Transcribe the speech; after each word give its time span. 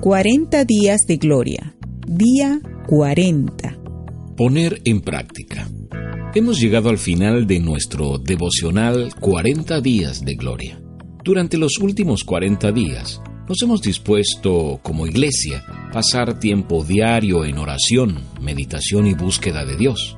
40 0.00 0.64
días 0.64 1.00
de 1.06 1.18
gloria. 1.18 1.76
Día 2.06 2.58
40. 2.86 3.78
Poner 4.34 4.80
en 4.86 5.02
práctica. 5.02 5.68
Hemos 6.34 6.58
llegado 6.58 6.88
al 6.88 6.96
final 6.96 7.46
de 7.46 7.60
nuestro 7.60 8.16
devocional 8.16 9.12
40 9.20 9.78
días 9.82 10.24
de 10.24 10.36
gloria. 10.36 10.80
Durante 11.22 11.58
los 11.58 11.76
últimos 11.82 12.24
40 12.24 12.72
días, 12.72 13.20
nos 13.46 13.60
hemos 13.60 13.82
dispuesto 13.82 14.80
como 14.82 15.06
iglesia 15.06 15.62
pasar 15.92 16.38
tiempo 16.38 16.82
diario 16.82 17.44
en 17.44 17.58
oración, 17.58 18.20
meditación 18.40 19.06
y 19.06 19.12
búsqueda 19.12 19.66
de 19.66 19.76
Dios. 19.76 20.16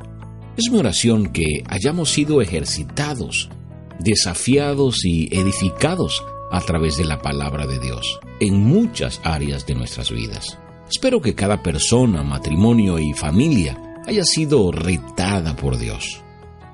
Es 0.57 0.71
mi 0.71 0.79
oración 0.79 1.33
que 1.33 1.65
hayamos 1.67 2.11
sido 2.11 2.41
ejercitados, 2.41 3.51
desafiados 3.99 5.05
y 5.05 5.27
edificados 5.37 6.23
a 6.53 6.61
través 6.61 6.97
de 6.97 7.05
la 7.05 7.19
palabra 7.19 7.67
de 7.67 7.81
Dios 7.81 8.21
en 8.39 8.63
muchas 8.63 9.21
áreas 9.25 9.67
de 9.67 9.75
nuestras 9.75 10.11
vidas. 10.11 10.59
Espero 10.89 11.21
que 11.21 11.35
cada 11.35 11.63
persona, 11.63 12.23
matrimonio 12.23 12.99
y 12.99 13.15
familia 13.15 14.01
haya 14.07 14.25
sido 14.25 14.71
retada 14.71 15.57
por 15.57 15.79
Dios. 15.79 16.21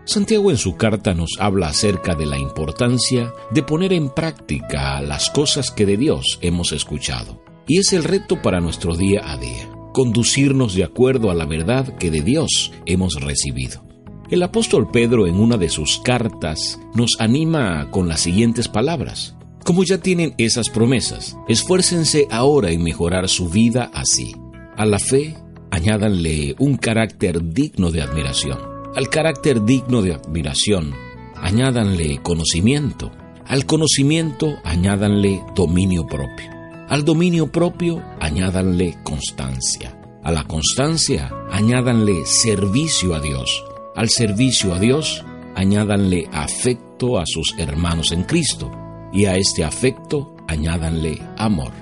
Santiago 0.05 0.51
en 0.51 0.57
su 0.57 0.77
carta 0.77 1.15
nos 1.15 1.37
habla 1.39 1.69
acerca 1.69 2.15
de 2.15 2.27
la 2.27 2.39
importancia 2.39 3.33
de 3.51 3.63
poner 3.63 3.93
en 3.93 4.09
práctica 4.09 5.01
las 5.03 5.31
cosas 5.31 5.71
que 5.71 5.87
de 5.87 5.97
Dios 5.97 6.39
hemos 6.41 6.73
escuchado. 6.73 7.43
Y 7.67 7.79
es 7.79 7.93
el 7.93 8.05
reto 8.05 8.41
para 8.41 8.61
nuestro 8.61 8.97
día 8.97 9.21
a 9.31 9.37
día, 9.37 9.69
conducirnos 9.93 10.75
de 10.75 10.85
acuerdo 10.85 11.31
a 11.31 11.35
la 11.35 11.45
verdad 11.45 11.97
que 11.99 12.11
de 12.11 12.23
Dios 12.23 12.73
hemos 12.87 13.21
recibido. 13.21 13.85
El 14.31 14.43
apóstol 14.43 14.91
Pedro 14.91 15.27
en 15.27 15.37
una 15.37 15.57
de 15.57 15.69
sus 15.69 16.01
cartas 16.01 16.81
nos 16.95 17.17
anima 17.19 17.91
con 17.91 18.09
las 18.09 18.21
siguientes 18.21 18.69
palabras. 18.69 19.38
Como 19.69 19.85
ya 19.85 19.99
tienen 19.99 20.35
esas 20.39 20.71
promesas, 20.71 21.37
esfuércense 21.47 22.27
ahora 22.31 22.71
en 22.71 22.83
mejorar 22.83 23.29
su 23.29 23.51
vida 23.51 23.91
así. 23.93 24.35
A 24.79 24.87
la 24.87 24.99
fe, 24.99 25.37
añádanle 25.71 26.57
un 26.59 26.79
carácter 26.79 27.53
digno 27.53 27.91
de 27.91 28.01
admiración. 28.01 28.59
Al 28.97 29.11
carácter 29.11 29.67
digno 29.67 30.01
de 30.01 30.15
admiración, 30.15 30.95
añádanle 31.37 32.23
conocimiento. 32.23 33.13
Al 33.45 33.67
conocimiento, 33.67 34.57
añádanle 34.65 35.43
dominio 35.55 36.07
propio. 36.07 36.51
Al 36.89 37.05
dominio 37.05 37.53
propio, 37.53 38.03
añádanle 38.21 38.97
constancia. 39.03 40.01
A 40.25 40.33
la 40.33 40.45
constancia, 40.45 41.31
añádanle 41.51 42.25
servicio 42.25 43.15
a 43.15 43.21
Dios. 43.21 43.63
Al 43.95 44.09
servicio 44.09 44.73
a 44.73 44.79
Dios, 44.79 45.27
añádanle 45.55 46.27
afecto 46.33 47.19
a 47.19 47.25
sus 47.27 47.55
hermanos 47.59 48.13
en 48.13 48.23
Cristo 48.23 48.88
y 49.13 49.27
a 49.27 49.37
este 49.37 49.65
afecto 49.65 50.35
añádanle 50.47 51.21
amor. 51.37 51.73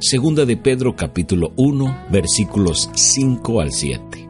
Segunda 0.00 0.44
de 0.44 0.56
Pedro 0.56 0.94
capítulo 0.96 1.52
1 1.56 2.06
versículos 2.10 2.90
5 2.94 3.60
al 3.60 3.72
7. 3.72 4.28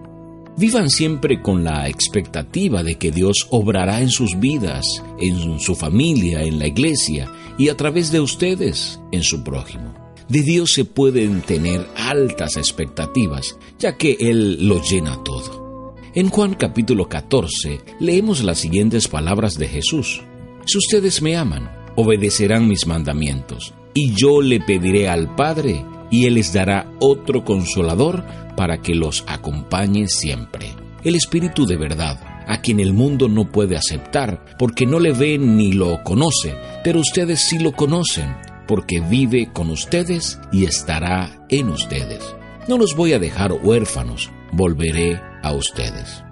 Vivan 0.56 0.88
siempre 0.88 1.42
con 1.42 1.64
la 1.64 1.88
expectativa 1.88 2.84
de 2.84 2.94
que 2.94 3.10
Dios 3.10 3.48
obrará 3.50 4.00
en 4.00 4.10
sus 4.10 4.38
vidas, 4.38 4.86
en 5.18 5.58
su 5.58 5.74
familia, 5.74 6.42
en 6.42 6.60
la 6.60 6.68
iglesia 6.68 7.28
y 7.58 7.70
a 7.70 7.76
través 7.76 8.12
de 8.12 8.20
ustedes 8.20 9.00
en 9.10 9.24
su 9.24 9.42
prójimo. 9.42 9.92
De 10.28 10.42
Dios 10.42 10.72
se 10.72 10.84
pueden 10.84 11.42
tener 11.42 11.86
altas 11.96 12.56
expectativas, 12.56 13.58
ya 13.78 13.96
que 13.96 14.16
Él 14.20 14.68
lo 14.68 14.80
llena 14.80 15.22
todo. 15.24 15.96
En 16.14 16.30
Juan 16.30 16.54
capítulo 16.54 17.08
14 17.08 17.80
leemos 17.98 18.44
las 18.44 18.58
siguientes 18.58 19.08
palabras 19.08 19.58
de 19.58 19.66
Jesús. 19.66 20.22
Si 20.66 20.78
ustedes 20.78 21.20
me 21.20 21.36
aman, 21.36 21.83
obedecerán 21.96 22.68
mis 22.68 22.86
mandamientos. 22.86 23.74
Y 23.94 24.14
yo 24.14 24.42
le 24.42 24.60
pediré 24.60 25.08
al 25.08 25.34
Padre, 25.34 25.84
y 26.10 26.26
Él 26.26 26.34
les 26.34 26.52
dará 26.52 26.90
otro 27.00 27.44
consolador 27.44 28.24
para 28.56 28.78
que 28.78 28.94
los 28.94 29.24
acompañe 29.26 30.08
siempre. 30.08 30.72
El 31.02 31.14
Espíritu 31.14 31.66
de 31.66 31.76
verdad, 31.76 32.20
a 32.46 32.60
quien 32.60 32.80
el 32.80 32.92
mundo 32.92 33.28
no 33.28 33.50
puede 33.50 33.76
aceptar, 33.76 34.44
porque 34.58 34.86
no 34.86 35.00
le 35.00 35.12
ve 35.12 35.38
ni 35.38 35.72
lo 35.72 36.02
conoce, 36.02 36.54
pero 36.82 37.00
ustedes 37.00 37.40
sí 37.40 37.58
lo 37.58 37.72
conocen, 37.72 38.34
porque 38.66 39.00
vive 39.00 39.50
con 39.52 39.70
ustedes 39.70 40.38
y 40.52 40.64
estará 40.64 41.44
en 41.48 41.68
ustedes. 41.68 42.34
No 42.68 42.78
los 42.78 42.96
voy 42.96 43.12
a 43.12 43.18
dejar 43.18 43.52
huérfanos, 43.52 44.30
volveré 44.52 45.20
a 45.42 45.52
ustedes. 45.52 46.22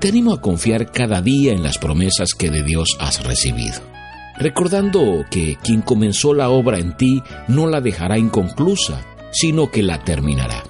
Te 0.00 0.08
animo 0.08 0.32
a 0.32 0.40
confiar 0.40 0.90
cada 0.92 1.22
día 1.22 1.52
en 1.52 1.62
las 1.62 1.78
promesas 1.78 2.34
que 2.34 2.50
de 2.50 2.62
Dios 2.62 2.96
has 3.00 3.24
recibido 3.24 3.87
recordando 4.38 5.24
que 5.30 5.56
quien 5.62 5.82
comenzó 5.82 6.32
la 6.32 6.50
obra 6.50 6.78
en 6.78 6.96
ti 6.96 7.22
no 7.48 7.66
la 7.66 7.80
dejará 7.80 8.18
inconclusa, 8.18 9.04
sino 9.30 9.70
que 9.70 9.82
la 9.82 10.04
terminará. 10.04 10.64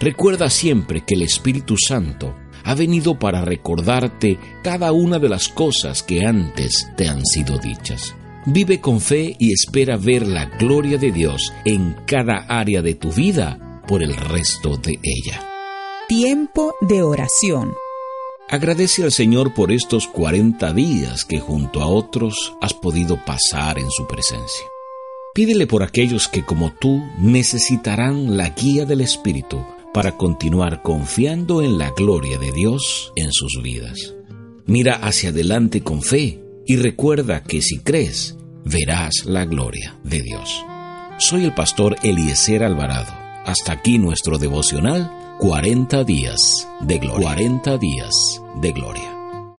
Recuerda 0.00 0.50
siempre 0.50 1.04
que 1.06 1.14
el 1.14 1.22
Espíritu 1.22 1.76
Santo 1.76 2.34
ha 2.64 2.74
venido 2.74 3.18
para 3.18 3.44
recordarte 3.44 4.38
cada 4.62 4.92
una 4.92 5.18
de 5.18 5.28
las 5.28 5.48
cosas 5.48 6.02
que 6.02 6.24
antes 6.26 6.88
te 6.96 7.08
han 7.08 7.24
sido 7.24 7.58
dichas. 7.58 8.14
Vive 8.46 8.80
con 8.80 9.00
fe 9.00 9.36
y 9.38 9.52
espera 9.52 9.96
ver 9.96 10.26
la 10.26 10.46
gloria 10.46 10.98
de 10.98 11.12
Dios 11.12 11.52
en 11.64 11.96
cada 12.06 12.38
área 12.48 12.82
de 12.82 12.94
tu 12.94 13.12
vida 13.12 13.82
por 13.86 14.02
el 14.02 14.16
resto 14.16 14.76
de 14.76 14.98
ella. 15.02 15.40
Tiempo 16.08 16.74
de 16.80 17.02
oración. 17.02 17.72
Agradece 18.52 19.02
al 19.02 19.12
Señor 19.12 19.54
por 19.54 19.72
estos 19.72 20.06
40 20.08 20.74
días 20.74 21.24
que 21.24 21.40
junto 21.40 21.80
a 21.80 21.86
otros 21.86 22.52
has 22.60 22.74
podido 22.74 23.16
pasar 23.24 23.78
en 23.78 23.90
su 23.90 24.06
presencia. 24.06 24.66
Pídele 25.32 25.66
por 25.66 25.82
aquellos 25.82 26.28
que 26.28 26.44
como 26.44 26.70
tú 26.74 27.02
necesitarán 27.18 28.36
la 28.36 28.50
guía 28.50 28.84
del 28.84 29.00
Espíritu 29.00 29.64
para 29.94 30.18
continuar 30.18 30.82
confiando 30.82 31.62
en 31.62 31.78
la 31.78 31.92
gloria 31.92 32.38
de 32.38 32.52
Dios 32.52 33.14
en 33.16 33.32
sus 33.32 33.62
vidas. 33.62 34.14
Mira 34.66 34.96
hacia 34.96 35.30
adelante 35.30 35.80
con 35.80 36.02
fe 36.02 36.44
y 36.66 36.76
recuerda 36.76 37.44
que 37.44 37.62
si 37.62 37.78
crees, 37.78 38.36
verás 38.66 39.24
la 39.24 39.46
gloria 39.46 39.98
de 40.04 40.20
Dios. 40.20 40.62
Soy 41.16 41.44
el 41.44 41.54
pastor 41.54 41.96
Eliezer 42.02 42.64
Alvarado. 42.64 43.14
Hasta 43.46 43.72
aquí 43.72 43.96
nuestro 43.98 44.36
devocional 44.36 45.21
40 45.42 46.04
días 46.04 46.68
de 46.82 46.98
gloria. 46.98 47.34
40 47.34 47.76
días 47.78 48.40
de 48.60 48.70
gloria. 48.70 49.21